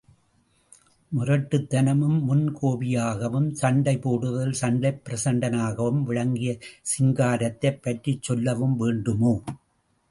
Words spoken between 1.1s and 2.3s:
முரட்டுத்தனமும்,